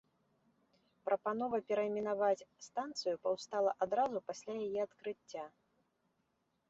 [1.09, 5.45] Прапанова перайменаваць станцыю паўстала адразу пасля яе адкрыцця.